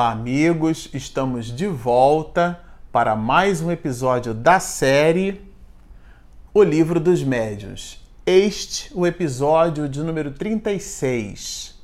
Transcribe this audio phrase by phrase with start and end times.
[0.00, 2.58] Olá, amigos, estamos de volta
[2.90, 5.42] para mais um episódio da série
[6.54, 8.02] O Livro dos Médiuns.
[8.24, 11.78] Este o episódio de número 36.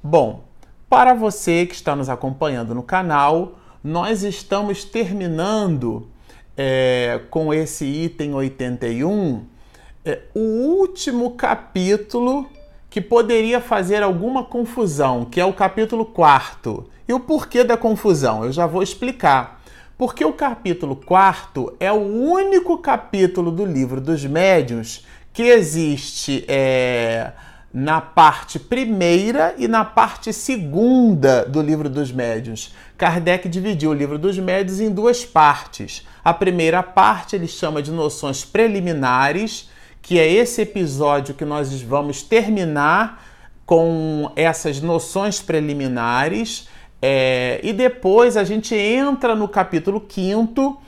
[0.00, 0.44] Bom,
[0.88, 6.08] para você que está nos acompanhando no canal, nós estamos terminando
[6.56, 9.44] é, com esse item 81
[10.04, 12.48] é, o último capítulo
[12.88, 16.92] que poderia fazer alguma confusão, que é o capítulo 4.
[17.06, 18.44] E o porquê da confusão?
[18.44, 19.60] Eu já vou explicar.
[19.96, 27.32] Porque o capítulo 4 é o único capítulo do livro dos médiuns que existe é,
[27.72, 32.74] na parte primeira e na parte segunda do livro dos médiuns.
[32.98, 36.06] Kardec dividiu o livro dos médiuns em duas partes.
[36.24, 39.70] A primeira parte ele chama de noções preliminares
[40.02, 43.24] que é esse episódio que nós vamos terminar
[43.64, 46.68] com essas noções preliminares.
[47.04, 50.80] É, e depois a gente entra no capítulo 5.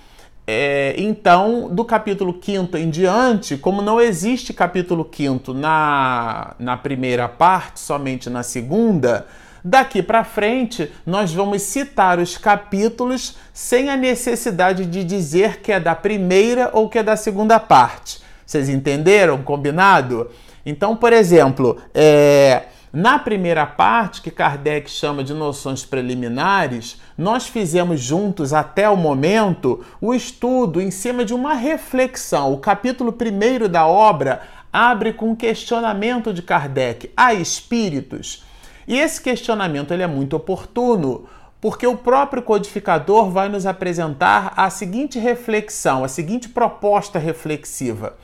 [0.47, 7.27] É, então, do capítulo 5 em diante, como não existe capítulo 5 na, na primeira
[7.29, 9.27] parte, somente na segunda,
[9.65, 15.81] daqui para frente nós vamos citar os capítulos sem a necessidade de dizer que é
[15.81, 18.23] da primeira ou que é da segunda parte.
[18.45, 19.43] Vocês entenderam?
[19.43, 20.31] Combinado?
[20.67, 28.01] Então, por exemplo, é, na primeira parte, que Kardec chama de noções preliminares, nós fizemos
[28.01, 32.53] juntos até o momento o estudo em cima de uma reflexão.
[32.53, 34.43] O capítulo 1 da obra
[34.73, 38.45] abre com um questionamento de Kardec a espíritos.
[38.87, 41.27] E esse questionamento ele é muito oportuno,
[41.61, 48.15] porque o próprio codificador vai nos apresentar a seguinte reflexão, a seguinte proposta reflexiva.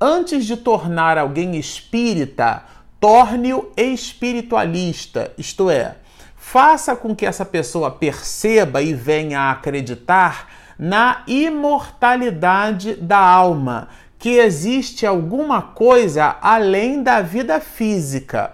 [0.00, 2.62] Antes de tornar alguém espírita,
[3.00, 5.96] torne-o espiritualista, isto é,
[6.36, 13.88] faça com que essa pessoa perceba e venha a acreditar na imortalidade da alma,
[14.18, 18.52] que existe alguma coisa além da vida física.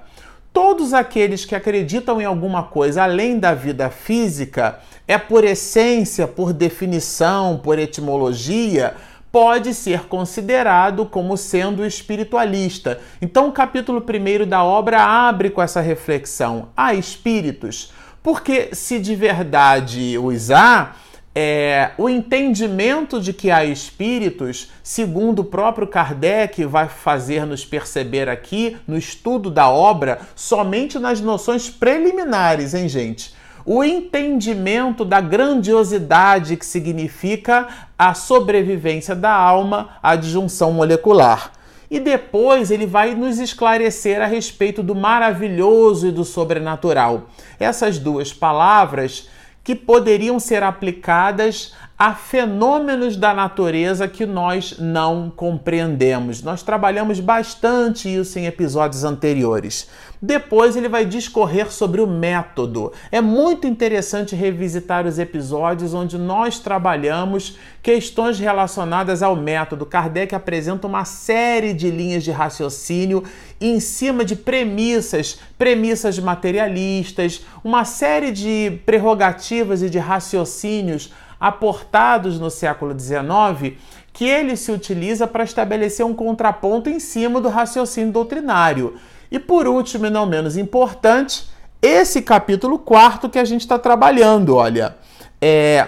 [0.53, 6.53] Todos aqueles que acreditam em alguma coisa além da vida física, é por essência, por
[6.53, 8.95] definição, por etimologia,
[9.37, 12.99] pode ser considerado como sendo espiritualista.
[13.21, 17.93] Então, o capítulo 1 da obra abre com essa reflexão: há espíritos?
[18.23, 20.97] Porque se de verdade os há,
[21.35, 28.31] é, o entendimento de que há espíritos, segundo o próprio Kardec vai fazer nos perceber
[28.31, 33.36] aqui no estudo da obra, somente nas noções preliminares, hein, gente?
[33.69, 37.67] O entendimento da grandiosidade que significa
[37.99, 41.51] a sobrevivência da alma à disjunção molecular.
[41.91, 47.27] E depois ele vai nos esclarecer a respeito do maravilhoso e do sobrenatural.
[47.59, 49.29] Essas duas palavras
[49.65, 56.43] que poderiam ser aplicadas a fenômenos da natureza que nós não compreendemos.
[56.43, 59.89] Nós trabalhamos bastante isso em episódios anteriores.
[60.21, 62.93] Depois ele vai discorrer sobre o método.
[63.11, 69.87] É muito interessante revisitar os episódios onde nós trabalhamos questões relacionadas ao método.
[69.87, 73.25] Kardec apresenta uma série de linhas de raciocínio
[73.59, 82.51] em cima de premissas, premissas materialistas, uma série de prerrogativas e de raciocínios aportados no
[82.51, 83.77] século XIX
[84.13, 88.97] que ele se utiliza para estabelecer um contraponto em cima do raciocínio doutrinário.
[89.31, 91.51] E por último, e não menos importante,
[91.83, 94.97] esse capítulo quarto que a gente está trabalhando, olha,
[95.41, 95.87] é.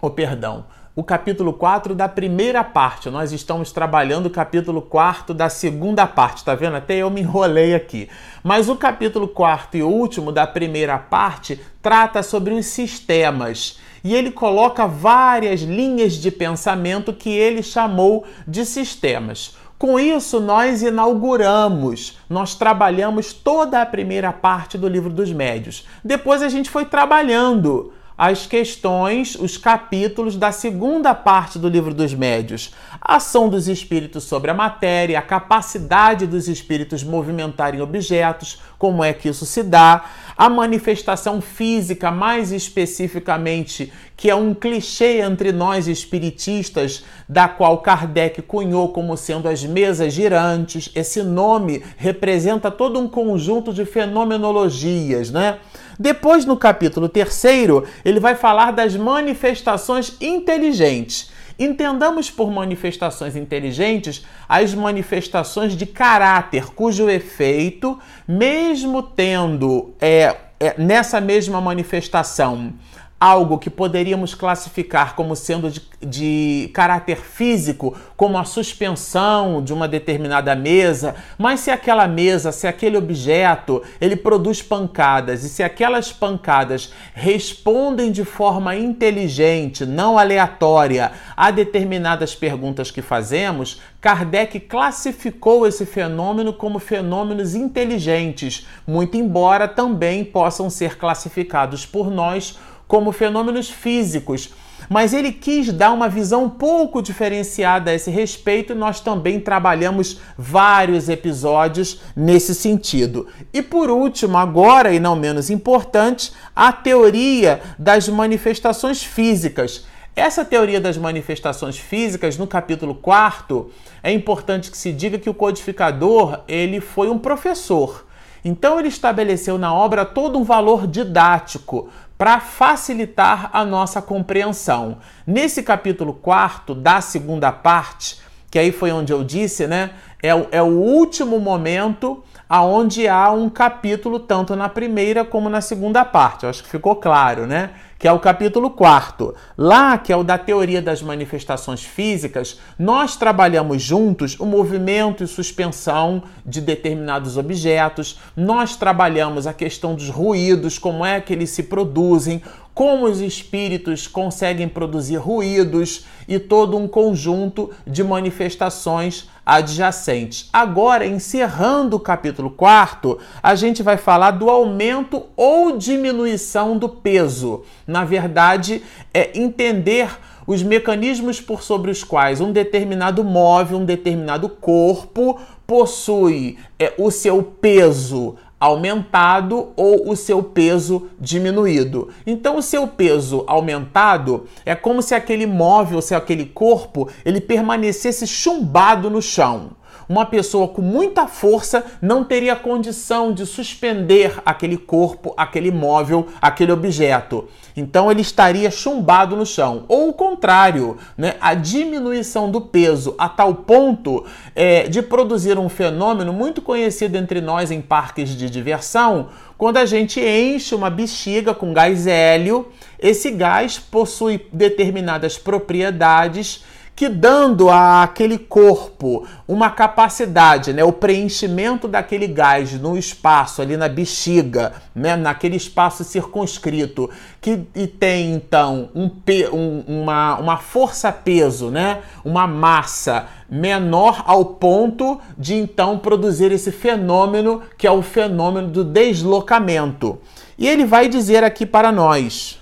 [0.00, 0.64] Oh, perdão
[0.98, 3.08] o capítulo 4 da primeira parte.
[3.08, 6.74] Nós estamos trabalhando o capítulo 4 da segunda parte, tá vendo?
[6.74, 8.08] Até eu me enrolei aqui.
[8.42, 13.78] Mas o capítulo 4 e último da primeira parte trata sobre os sistemas.
[14.02, 19.56] E ele coloca várias linhas de pensamento que ele chamou de sistemas.
[19.78, 25.86] Com isso, nós inauguramos, nós trabalhamos toda a primeira parte do livro dos médios.
[26.02, 32.12] Depois a gente foi trabalhando as questões, os capítulos da segunda parte do livro dos
[32.12, 32.74] médios.
[33.00, 39.12] A ação dos espíritos sobre a matéria, a capacidade dos espíritos movimentarem objetos, como é
[39.12, 40.04] que isso se dá,
[40.36, 48.40] a manifestação física, mais especificamente, que é um clichê entre nós espiritistas, da qual Kardec
[48.42, 50.90] cunhou como sendo as mesas girantes.
[50.94, 55.58] Esse nome representa todo um conjunto de fenomenologias, né?
[55.98, 61.30] Depois, no capítulo terceiro, ele vai falar das manifestações inteligentes.
[61.58, 71.20] Entendamos por manifestações inteligentes as manifestações de caráter, cujo efeito, mesmo tendo é, é, nessa
[71.20, 72.72] mesma manifestação
[73.20, 79.88] algo que poderíamos classificar como sendo de, de, caráter físico, como a suspensão de uma
[79.88, 86.12] determinada mesa, mas se aquela mesa, se aquele objeto, ele produz pancadas e se aquelas
[86.12, 95.84] pancadas respondem de forma inteligente, não aleatória, a determinadas perguntas que fazemos, Kardec classificou esse
[95.84, 102.56] fenômeno como fenômenos inteligentes, muito embora também possam ser classificados por nós
[102.88, 104.50] como fenômenos físicos.
[104.88, 110.20] Mas ele quis dar uma visão um pouco diferenciada a esse respeito nós também trabalhamos
[110.36, 113.26] vários episódios nesse sentido.
[113.52, 119.84] E por último, agora e não menos importante, a teoria das manifestações físicas.
[120.16, 123.70] Essa teoria das manifestações físicas, no capítulo 4,
[124.02, 128.04] é importante que se diga que o codificador ele foi um professor.
[128.44, 131.88] Então ele estabeleceu na obra todo um valor didático
[132.18, 134.98] para facilitar a nossa compreensão.
[135.24, 138.20] Nesse capítulo 4 da segunda parte,
[138.50, 139.90] que aí foi onde eu disse, né?
[140.20, 146.04] É, é o último momento aonde há um capítulo tanto na primeira como na segunda
[146.04, 146.42] parte.
[146.42, 147.70] Eu acho que ficou claro, né?
[147.98, 149.34] Que é o capítulo 4.
[149.56, 155.26] Lá, que é o da teoria das manifestações físicas, nós trabalhamos juntos o movimento e
[155.26, 161.64] suspensão de determinados objetos, nós trabalhamos a questão dos ruídos, como é que eles se
[161.64, 162.40] produzem,
[162.72, 170.50] como os espíritos conseguem produzir ruídos e todo um conjunto de manifestações adjacentes.
[170.52, 177.62] Agora, encerrando o capítulo 4, a gente vai falar do aumento ou diminuição do peso.
[177.86, 178.82] Na verdade,
[179.14, 180.10] é entender
[180.46, 187.10] os mecanismos por sobre os quais um determinado móvel, um determinado corpo possui é, o
[187.10, 192.08] seu peso aumentado ou o seu peso diminuído.
[192.26, 198.26] Então o seu peso aumentado é como se aquele móvel, se aquele corpo, ele permanecesse
[198.26, 199.77] chumbado no chão.
[200.08, 206.72] Uma pessoa com muita força não teria condição de suspender aquele corpo, aquele móvel, aquele
[206.72, 207.46] objeto.
[207.76, 209.84] Então ele estaria chumbado no chão.
[209.86, 211.34] Ou o contrário, né?
[211.40, 214.24] a diminuição do peso a tal ponto
[214.56, 219.28] é, de produzir um fenômeno muito conhecido entre nós em parques de diversão,
[219.58, 222.68] quando a gente enche uma bexiga com gás hélio,
[222.98, 226.64] esse gás possui determinadas propriedades
[226.98, 233.88] que dando àquele corpo uma capacidade, né, o preenchimento daquele gás no espaço ali na
[233.88, 237.08] bexiga, né, naquele espaço circunscrito,
[237.40, 239.08] que e tem então um,
[239.52, 247.62] um, uma, uma força-peso, né, uma massa menor ao ponto de então produzir esse fenômeno
[247.78, 250.18] que é o fenômeno do deslocamento.
[250.58, 252.60] E ele vai dizer aqui para nós: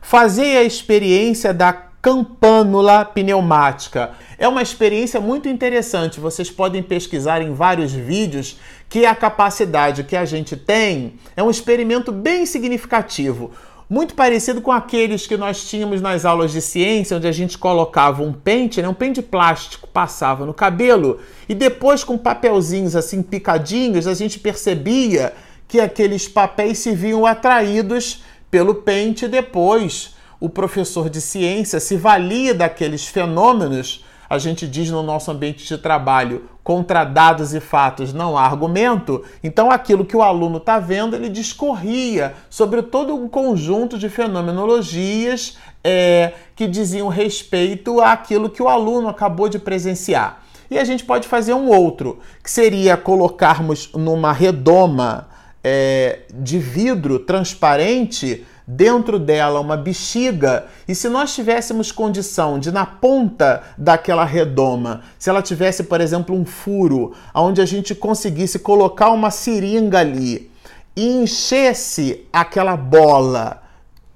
[0.00, 4.12] fazei a experiência da campânula pneumática.
[4.38, 6.20] É uma experiência muito interessante.
[6.20, 11.50] Vocês podem pesquisar em vários vídeos que a capacidade que a gente tem é um
[11.50, 13.50] experimento bem significativo.
[13.90, 18.22] Muito parecido com aqueles que nós tínhamos nas aulas de ciência, onde a gente colocava
[18.22, 24.06] um pente, né, um pente plástico, passava no cabelo e depois com papelzinhos assim picadinhos,
[24.06, 25.32] a gente percebia
[25.66, 32.54] que aqueles papéis se viam atraídos pelo pente depois o professor de ciência se valia
[32.54, 38.36] daqueles fenômenos, a gente diz no nosso ambiente de trabalho, contra dados e fatos não
[38.36, 43.96] há argumento, então aquilo que o aluno está vendo, ele discorria sobre todo um conjunto
[43.96, 50.42] de fenomenologias é, que diziam respeito àquilo que o aluno acabou de presenciar.
[50.68, 55.28] E a gente pode fazer um outro, que seria colocarmos numa redoma
[55.62, 62.84] é, de vidro transparente dentro dela uma bexiga, e se nós tivéssemos condição de, na
[62.84, 69.10] ponta daquela redoma, se ela tivesse, por exemplo, um furo, onde a gente conseguisse colocar
[69.10, 70.50] uma seringa ali
[70.96, 73.62] e enchesse aquela bola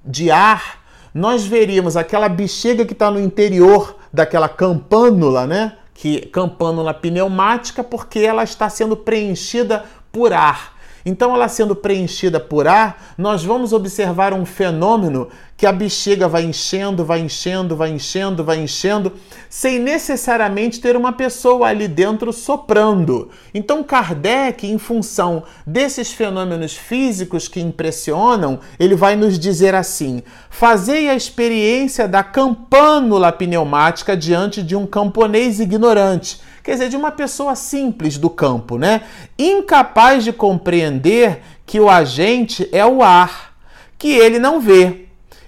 [0.03, 0.81] de ar,
[1.13, 5.73] nós veríamos aquela bexiga que está no interior daquela campânula, né?
[5.93, 10.80] Que campânula pneumática, porque ela está sendo preenchida por ar.
[11.05, 15.29] Então, ela sendo preenchida por ar, nós vamos observar um fenômeno
[15.61, 19.13] que a bexiga vai enchendo, vai enchendo, vai enchendo, vai enchendo,
[19.47, 23.29] sem necessariamente ter uma pessoa ali dentro soprando.
[23.53, 31.07] Então, Kardec, em função desses fenômenos físicos que impressionam, ele vai nos dizer assim: fazei
[31.07, 37.55] a experiência da campânula pneumática diante de um camponês ignorante quer dizer, de uma pessoa
[37.55, 39.01] simples do campo, né?
[39.37, 43.55] Incapaz de compreender que o agente é o ar,
[43.97, 45.05] que ele não vê.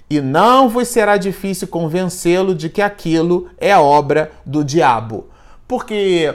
[0.08, 5.28] E não vos será difícil convencê-lo de que aquilo é obra do diabo.
[5.66, 6.34] Porque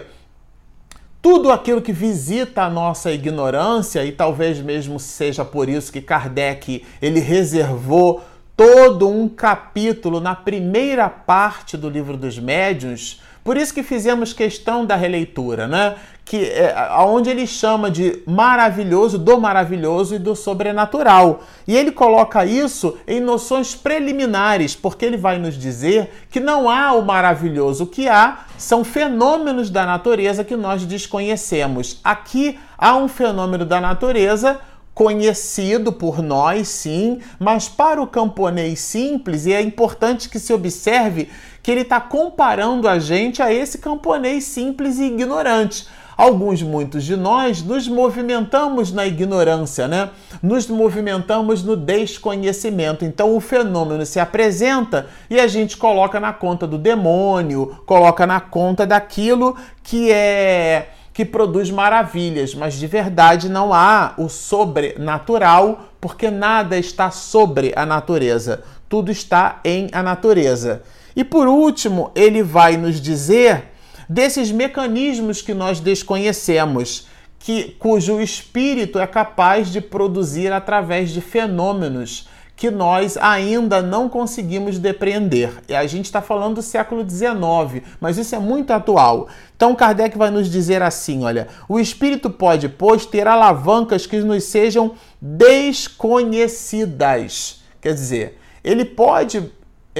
[1.21, 6.86] tudo aquilo que visita a nossa ignorância, e talvez mesmo seja por isso que Kardec
[7.01, 8.21] ele reservou
[8.55, 14.86] todo um capítulo na primeira parte do livro dos médiuns por isso que fizemos questão
[14.86, 15.96] da releitura, né?
[16.24, 21.41] Que é, onde ele chama de maravilhoso, do maravilhoso e do sobrenatural.
[21.68, 26.94] E ele coloca isso em noções preliminares, porque ele vai nos dizer que não há
[26.94, 32.00] o maravilhoso, o que há são fenômenos da natureza que nós desconhecemos.
[32.03, 34.60] Aqui há um fenômeno da natureza
[34.94, 41.29] conhecido por nós, sim, mas para o camponês simples, e é importante que se observe
[41.62, 45.88] que ele está comparando a gente a esse camponês simples e ignorante.
[46.20, 50.10] Alguns, muitos de nós, nos movimentamos na ignorância, né?
[50.44, 53.06] Nos movimentamos no desconhecimento.
[53.06, 58.42] Então o fenômeno se apresenta e a gente coloca na conta do demônio, coloca na
[58.42, 66.30] conta daquilo que é que produz maravilhas, mas de verdade não há o sobrenatural, porque
[66.30, 68.63] nada está sobre a natureza.
[68.88, 70.82] Tudo está em a natureza.
[71.16, 73.66] E por último, ele vai nos dizer
[74.08, 82.28] desses mecanismos que nós desconhecemos, que cujo espírito é capaz de produzir através de fenômenos
[82.60, 85.50] que nós ainda não conseguimos depreender.
[85.70, 89.30] E a gente está falando do século XIX, mas isso é muito atual.
[89.56, 94.44] Então Kardec vai nos dizer assim: olha, o espírito pode, pois, ter alavancas que nos
[94.44, 97.62] sejam desconhecidas.
[97.80, 99.50] Quer dizer, ele pode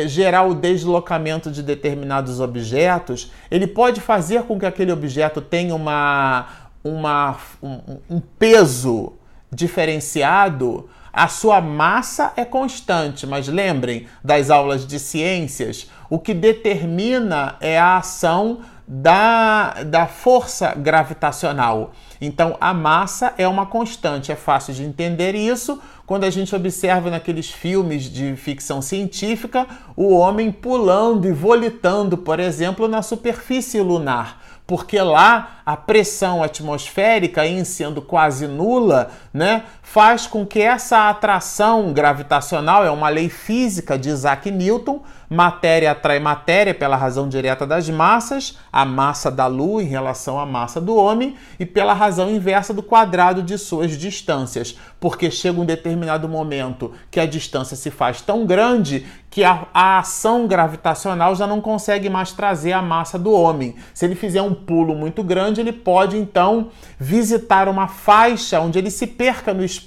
[0.06, 6.48] gerar o deslocamento de determinados objetos, ele pode fazer com que aquele objeto tenha uma,
[6.84, 9.14] uma, um, um peso
[9.52, 17.56] diferenciado, a sua massa é constante, mas lembrem das aulas de ciências, o que determina
[17.60, 18.60] é a ação
[18.92, 21.92] da, da força gravitacional.
[22.20, 24.32] Então, a massa é uma constante.
[24.32, 30.16] É fácil de entender isso quando a gente observa naqueles filmes de ficção científica o
[30.16, 37.64] homem pulando e volitando, por exemplo, na superfície lunar porque lá a pressão atmosférica, em
[37.64, 44.10] sendo quase nula, né, faz com que essa atração gravitacional, é uma lei física de
[44.10, 49.88] Isaac Newton, matéria atrai matéria pela razão direta das massas, a massa da Lua em
[49.88, 55.32] relação à massa do homem, e pela razão inversa do quadrado de suas distâncias, porque
[55.32, 60.48] chega um determinado momento que a distância se faz tão grande que a, a, ação
[60.48, 63.76] gravitacional já não consegue mais trazer a massa do homem.
[63.94, 66.70] Se ele fizer um pulo muito grande, ele pode então
[67.00, 69.79] visitar uma faixa onde ele se perca no espaço,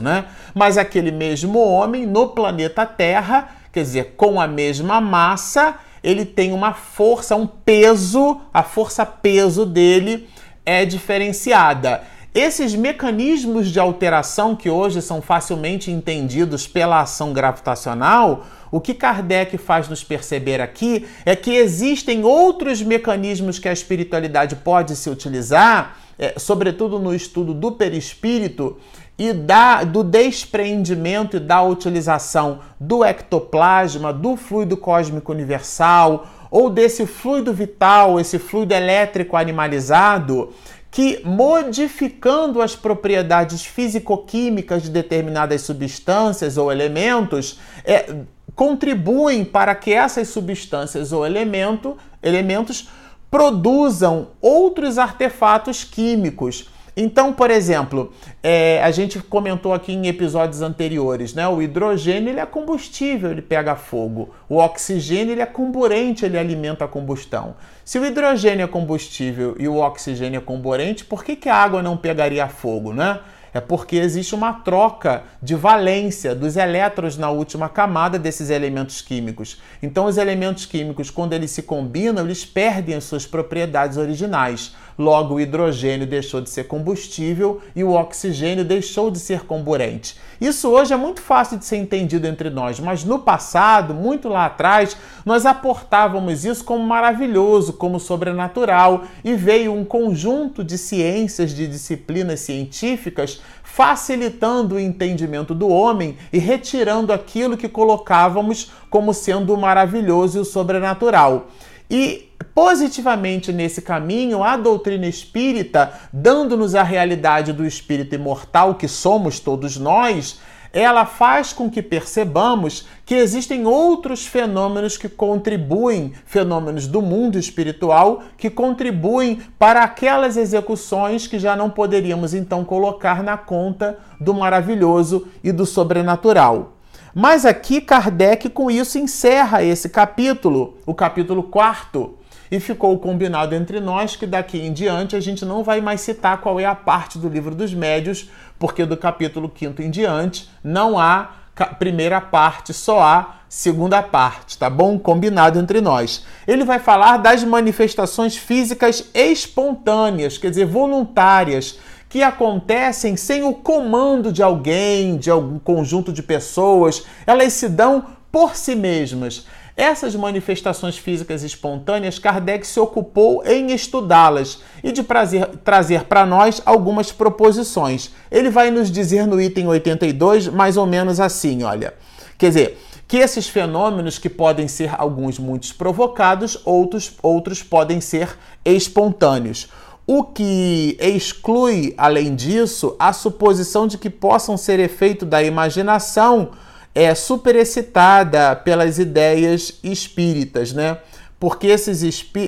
[0.00, 0.26] né?
[0.54, 6.52] Mas aquele mesmo homem no planeta Terra, quer dizer, com a mesma massa, ele tem
[6.52, 10.28] uma força, um peso, a força-peso dele
[10.64, 12.02] é diferenciada.
[12.34, 19.56] Esses mecanismos de alteração que hoje são facilmente entendidos pela ação gravitacional o que Kardec
[19.56, 25.96] faz nos perceber aqui é que existem outros mecanismos que a espiritualidade pode se utilizar,
[26.18, 28.78] é, sobretudo no estudo do perispírito
[29.18, 37.04] e da, do despreendimento e da utilização do ectoplasma, do fluido cósmico universal ou desse
[37.04, 40.52] fluido vital, esse fluido elétrico animalizado,
[40.90, 48.14] que modificando as propriedades físico-químicas de determinadas substâncias ou elementos, é,
[48.54, 52.88] contribuem para que essas substâncias ou elemento, elementos
[53.30, 56.70] produzam outros artefatos químicos.
[57.00, 58.12] Então, por exemplo,
[58.42, 61.46] é, a gente comentou aqui em episódios anteriores, né?
[61.46, 64.30] O hidrogênio ele é combustível, ele pega fogo.
[64.48, 67.54] O oxigênio ele é comburente, ele alimenta a combustão.
[67.84, 71.80] Se o hidrogênio é combustível e o oxigênio é comburente, por que, que a água
[71.84, 73.20] não pegaria fogo, né?
[73.54, 79.60] É porque existe uma troca de valência dos elétrons na última camada desses elementos químicos.
[79.82, 84.74] Então, os elementos químicos, quando eles se combinam, eles perdem as suas propriedades originais.
[84.98, 90.16] Logo, o hidrogênio deixou de ser combustível e o oxigênio deixou de ser comburente.
[90.40, 94.46] Isso hoje é muito fácil de ser entendido entre nós, mas no passado, muito lá
[94.46, 101.68] atrás, nós aportávamos isso como maravilhoso, como sobrenatural, e veio um conjunto de ciências, de
[101.68, 109.56] disciplinas científicas facilitando o entendimento do homem e retirando aquilo que colocávamos como sendo o
[109.56, 111.46] maravilhoso e o sobrenatural.
[111.88, 112.27] E
[112.58, 119.76] positivamente nesse caminho, a doutrina espírita, dando-nos a realidade do espírito imortal que somos todos
[119.76, 120.40] nós,
[120.72, 128.24] ela faz com que percebamos que existem outros fenômenos que contribuem, fenômenos do mundo espiritual,
[128.36, 135.28] que contribuem para aquelas execuções que já não poderíamos então colocar na conta do maravilhoso
[135.44, 136.72] e do sobrenatural.
[137.14, 142.17] Mas aqui Kardec com isso encerra esse capítulo, o capítulo 4,
[142.50, 146.40] e ficou combinado entre nós que daqui em diante a gente não vai mais citar
[146.40, 148.28] qual é a parte do livro dos médios,
[148.58, 151.32] porque do capítulo 5 em diante não há
[151.78, 154.98] primeira parte, só há segunda parte, tá bom?
[154.98, 156.24] Combinado entre nós.
[156.46, 161.78] Ele vai falar das manifestações físicas espontâneas, quer dizer, voluntárias,
[162.08, 168.06] que acontecem sem o comando de alguém, de algum conjunto de pessoas, elas se dão
[168.32, 169.46] por si mesmas.
[169.78, 176.60] Essas manifestações físicas espontâneas, Kardec se ocupou em estudá-las e de prazer, trazer para nós
[176.66, 178.10] algumas proposições.
[178.28, 181.94] Ele vai nos dizer no item 82 mais ou menos assim, olha.
[182.36, 188.36] Quer dizer, que esses fenômenos que podem ser alguns muitos provocados, outros outros podem ser
[188.64, 189.68] espontâneos.
[190.04, 196.50] O que exclui, além disso, a suposição de que possam ser efeito da imaginação
[196.94, 200.98] é superexcitada pelas ideias espíritas, né?
[201.38, 202.02] Porque esses,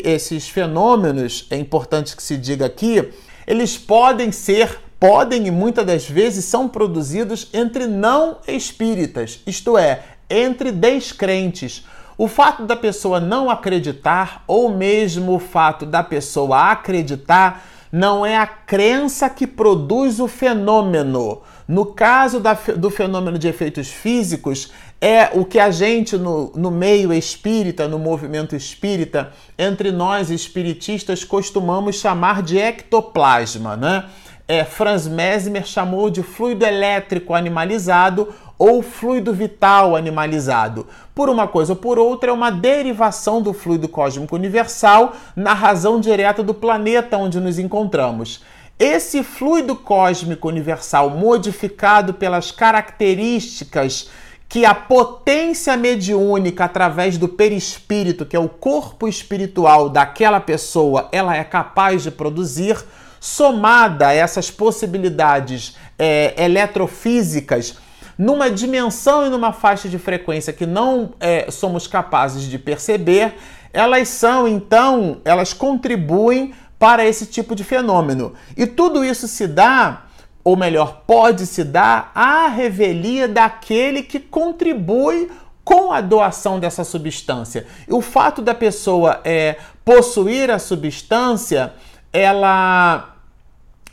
[0.04, 3.08] esses fenômenos, é importante que se diga aqui,
[3.46, 10.02] eles podem ser, podem e muitas das vezes são produzidos entre não espíritas, isto é,
[10.28, 11.84] entre descrentes.
[12.18, 18.36] O fato da pessoa não acreditar, ou mesmo o fato da pessoa acreditar, não é
[18.36, 21.40] a crença que produz o fenômeno.
[21.70, 26.68] No caso da, do fenômeno de efeitos físicos, é o que a gente, no, no
[26.68, 34.06] meio espírita, no movimento espírita, entre nós espiritistas, costumamos chamar de ectoplasma, né?
[34.48, 40.88] É, Franz Mesmer chamou de fluido elétrico animalizado ou fluido vital animalizado.
[41.14, 46.00] Por uma coisa ou por outra, é uma derivação do fluido cósmico universal na razão
[46.00, 48.42] direta do planeta onde nos encontramos.
[48.80, 54.08] Esse fluido cósmico universal modificado pelas características
[54.48, 61.36] que a potência mediúnica através do perispírito, que é o corpo espiritual daquela pessoa, ela
[61.36, 62.82] é capaz de produzir,
[63.20, 67.76] somada a essas possibilidades é, eletrofísicas,
[68.16, 73.34] numa dimensão e numa faixa de frequência que não é, somos capazes de perceber,
[73.74, 78.32] elas são então, elas contribuem para esse tipo de fenômeno.
[78.56, 80.06] E tudo isso se dá,
[80.42, 85.30] ou melhor, pode se dar à revelia daquele que contribui
[85.62, 87.66] com a doação dessa substância.
[87.86, 91.74] E o fato da pessoa é, possuir a substância,
[92.10, 93.14] ela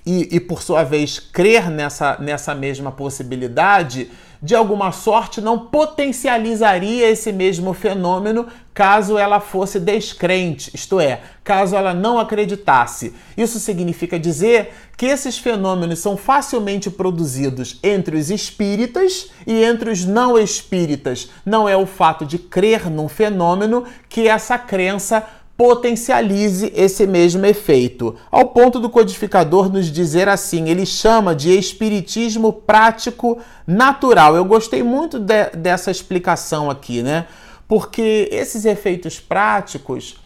[0.05, 4.09] e, e, por sua vez crer nessa, nessa mesma possibilidade,
[4.41, 11.75] de alguma sorte não potencializaria esse mesmo fenômeno caso ela fosse descrente, isto é, caso
[11.75, 13.15] ela não acreditasse.
[13.35, 20.05] Isso significa dizer que esses fenômenos são facilmente produzidos entre os espíritas e entre os
[20.05, 21.29] não espíritas.
[21.43, 25.25] Não é o fato de crer num fenômeno que essa crença
[25.57, 32.53] potencialize esse mesmo efeito, ao ponto do codificador nos dizer assim: ele chama de espiritismo
[32.53, 34.35] prático natural.
[34.35, 37.25] Eu gostei muito de, dessa explicação aqui, né?
[37.67, 40.17] Porque esses efeitos práticos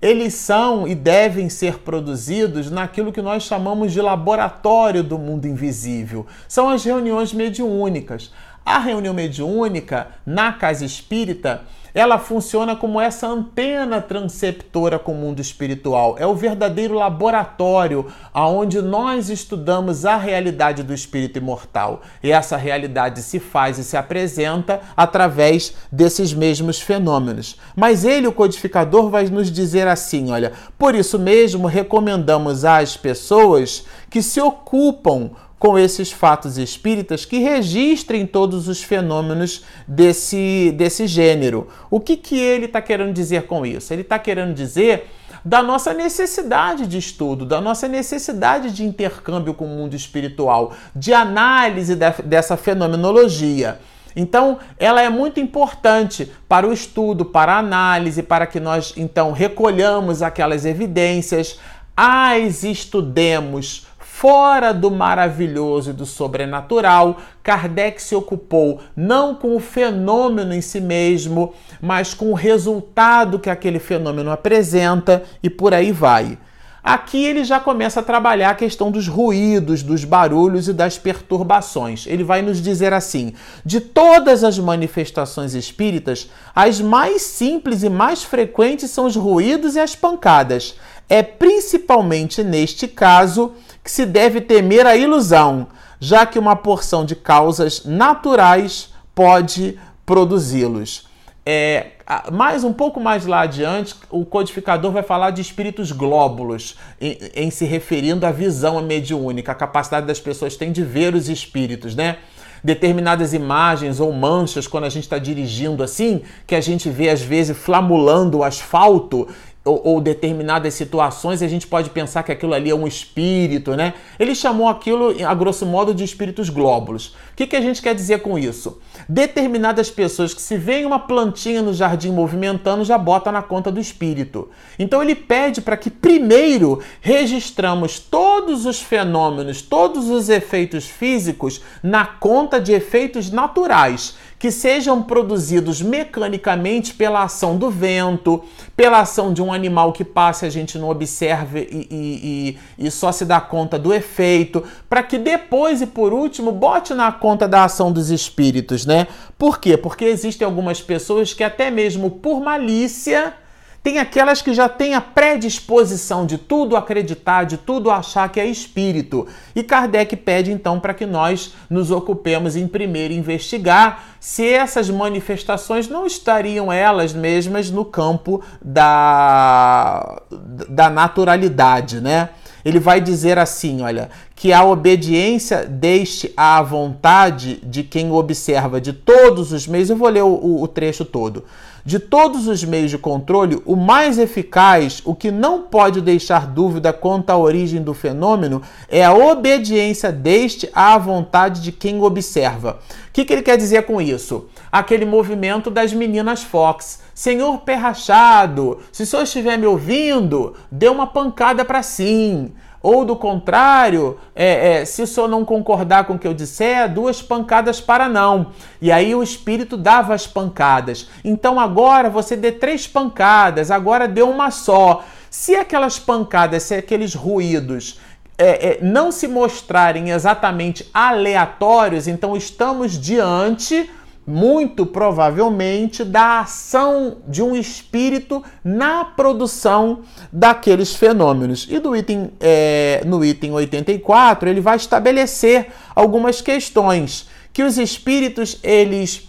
[0.00, 6.26] eles são e devem ser produzidos naquilo que nós chamamos de laboratório do mundo invisível.
[6.48, 8.32] São as reuniões mediúnicas.
[8.64, 11.62] A reunião mediúnica na casa espírita
[11.94, 16.16] ela funciona como essa antena transceptora com o mundo espiritual.
[16.18, 22.02] É o verdadeiro laboratório aonde nós estudamos a realidade do espírito imortal.
[22.22, 27.58] E essa realidade se faz e se apresenta através desses mesmos fenômenos.
[27.74, 33.84] Mas ele, o codificador, vai nos dizer assim, olha, por isso mesmo recomendamos às pessoas
[34.08, 41.68] que se ocupam com esses fatos espíritas que registrem todos os fenômenos desse, desse gênero.
[41.90, 43.92] O que, que ele está querendo dizer com isso?
[43.92, 45.10] Ele está querendo dizer
[45.44, 51.12] da nossa necessidade de estudo, da nossa necessidade de intercâmbio com o mundo espiritual, de
[51.12, 53.78] análise de, dessa fenomenologia.
[54.16, 59.30] Então, ela é muito importante para o estudo, para a análise, para que nós então
[59.30, 61.60] recolhamos aquelas evidências,
[61.94, 63.89] as estudemos
[64.20, 67.16] fora do maravilhoso e do sobrenatural.
[67.42, 73.48] Kardec se ocupou não com o fenômeno em si mesmo, mas com o resultado que
[73.48, 76.36] aquele fenômeno apresenta e por aí vai.
[76.82, 82.06] Aqui ele já começa a trabalhar a questão dos ruídos, dos barulhos e das perturbações.
[82.06, 83.32] Ele vai nos dizer assim:
[83.64, 89.80] de todas as manifestações espíritas, as mais simples e mais frequentes são os ruídos e
[89.80, 90.74] as pancadas.
[91.08, 93.52] É principalmente neste caso
[93.90, 95.66] que se deve temer a ilusão,
[95.98, 99.76] já que uma porção de causas naturais pode
[100.06, 101.08] produzi-los.
[101.44, 101.88] É,
[102.30, 107.50] mais um pouco mais lá adiante, o codificador vai falar de espíritos glóbulos, em, em
[107.50, 112.18] se referindo à visão mediúnica, a capacidade das pessoas têm de ver os espíritos, né?
[112.62, 117.22] determinadas imagens ou manchas quando a gente está dirigindo assim, que a gente vê às
[117.22, 119.26] vezes flamulando o asfalto
[119.62, 123.92] ou, ou, determinadas situações, a gente pode pensar que aquilo ali é um espírito, né?
[124.18, 127.08] Ele chamou aquilo, a grosso modo, de espíritos glóbulos.
[127.32, 128.80] O que, que a gente quer dizer com isso?
[129.06, 133.78] Determinadas pessoas que se veem uma plantinha no jardim movimentando, já bota na conta do
[133.78, 134.48] espírito.
[134.78, 142.06] Então ele pede para que primeiro registramos todos os fenômenos, todos os efeitos físicos na
[142.06, 148.42] conta de efeitos naturais que sejam produzidos mecanicamente pela ação do vento,
[148.74, 152.86] pela ação de um animal que passa e a gente não observa e, e, e,
[152.86, 157.10] e só se dá conta do efeito, para que depois e por último bote na
[157.12, 159.06] conta da ação dos espíritos, né?
[159.38, 159.76] Por quê?
[159.76, 163.34] Porque existem algumas pessoas que até mesmo por malícia
[163.82, 168.44] tem aquelas que já têm a predisposição de tudo acreditar, de tudo achar que é
[168.44, 169.26] espírito.
[169.54, 175.88] E Kardec pede então para que nós nos ocupemos em primeiro investigar se essas manifestações
[175.88, 180.20] não estariam elas mesmas no campo da,
[180.68, 182.30] da naturalidade, né?
[182.62, 188.92] Ele vai dizer assim, olha, que a obediência deste à vontade de quem observa de
[188.92, 191.44] todos os meios, eu vou ler o, o trecho todo
[191.84, 196.92] de todos os meios de controle, o mais eficaz, o que não pode deixar dúvida
[196.92, 202.78] quanto à origem do fenômeno, é a obediência deste à vontade de quem observa.
[203.08, 204.46] O que, que ele quer dizer com isso?
[204.70, 207.00] Aquele movimento das meninas Fox.
[207.14, 212.52] Senhor Perrachado, se o senhor estiver me ouvindo, dê uma pancada para sim.
[212.82, 216.92] Ou do contrário, é, é, se o senhor não concordar com o que eu disser,
[216.92, 218.52] duas pancadas para não.
[218.80, 221.08] E aí o espírito dava as pancadas.
[221.22, 225.04] Então agora você dê três pancadas, agora deu uma só.
[225.28, 228.00] Se aquelas pancadas, se aqueles ruídos
[228.38, 233.90] é, é, não se mostrarem exatamente aleatórios, então estamos diante
[234.30, 241.66] muito provavelmente da ação de um espírito na produção daqueles fenômenos.
[241.68, 248.58] E do item, é, no item 84, ele vai estabelecer algumas questões que os espíritos
[248.62, 249.28] eles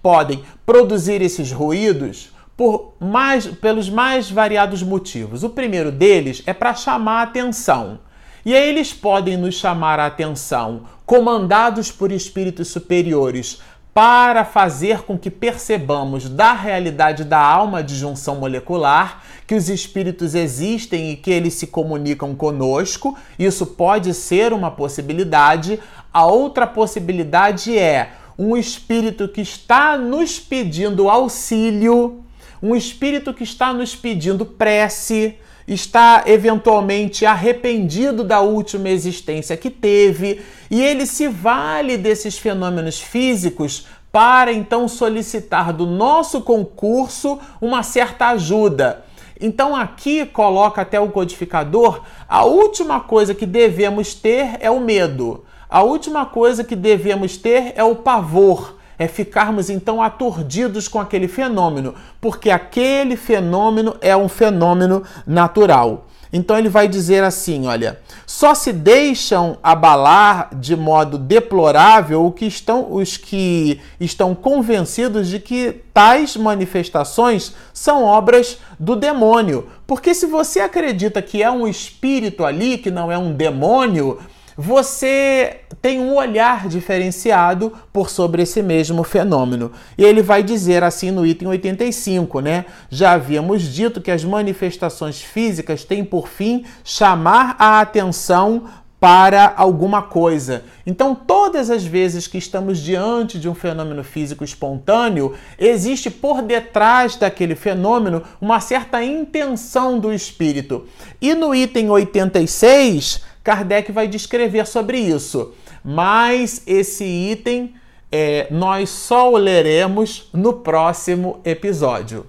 [0.00, 5.42] podem produzir esses ruídos por mais, pelos mais variados motivos.
[5.42, 7.98] O primeiro deles é para chamar a atenção.
[8.46, 13.60] E aí eles podem nos chamar a atenção, comandados por espíritos superiores,
[13.96, 20.34] para fazer com que percebamos da realidade da alma de junção molecular, que os espíritos
[20.34, 23.16] existem e que eles se comunicam conosco.
[23.38, 25.80] Isso pode ser uma possibilidade.
[26.12, 32.22] A outra possibilidade é um espírito que está nos pedindo auxílio,
[32.62, 40.40] um espírito que está nos pedindo prece, está eventualmente arrependido da última existência que teve
[40.70, 48.28] e ele se vale desses fenômenos físicos para então solicitar do nosso concurso uma certa
[48.28, 49.04] ajuda.
[49.40, 55.44] Então aqui coloca até o codificador, a última coisa que devemos ter é o medo.
[55.68, 61.28] A última coisa que devemos ter é o pavor é ficarmos então aturdidos com aquele
[61.28, 66.06] fenômeno, porque aquele fenômeno é um fenômeno natural.
[66.32, 72.92] Então ele vai dizer assim: olha, só se deixam abalar de modo deplorável que estão,
[72.92, 79.68] os que estão convencidos de que tais manifestações são obras do demônio.
[79.86, 84.18] Porque se você acredita que é um espírito ali, que não é um demônio,
[84.56, 89.70] você tem um olhar diferenciado por sobre esse mesmo fenômeno.
[89.98, 92.64] E ele vai dizer assim no item 85, né?
[92.88, 98.64] Já havíamos dito que as manifestações físicas têm por fim chamar a atenção
[98.98, 100.64] para alguma coisa.
[100.86, 107.14] Então, todas as vezes que estamos diante de um fenômeno físico espontâneo, existe por detrás
[107.14, 110.86] daquele fenômeno uma certa intenção do espírito.
[111.20, 115.52] E no item 86, Kardec vai descrever sobre isso.
[115.84, 117.74] Mas esse item
[118.10, 122.26] é, nós só o leremos no próximo episódio.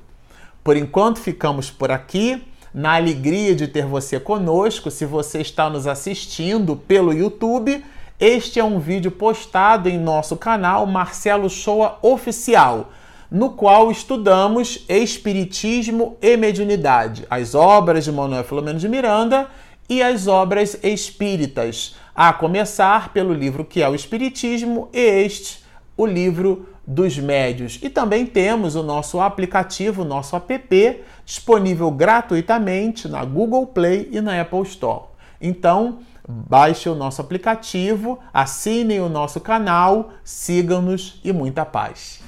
[0.63, 2.43] Por enquanto, ficamos por aqui.
[2.71, 7.84] Na alegria de ter você conosco, se você está nos assistindo pelo YouTube,
[8.19, 12.91] este é um vídeo postado em nosso canal Marcelo Shoa Oficial,
[13.32, 19.47] no qual estudamos Espiritismo e Mediunidade, as obras de Manuel Filomeno de Miranda
[19.89, 25.63] e as obras espíritas, a começar pelo livro que é o Espiritismo e este,
[25.95, 27.80] o livro dos médios.
[27.82, 34.21] E também temos o nosso aplicativo, o nosso app, disponível gratuitamente na Google Play e
[34.21, 35.06] na Apple Store.
[35.41, 42.21] Então, baixe o nosso aplicativo, assinem o nosso canal, sigam-nos e muita paz.